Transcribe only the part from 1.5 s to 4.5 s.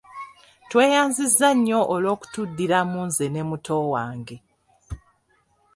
nnyo olw'okutuddiramu nze ne muto wange.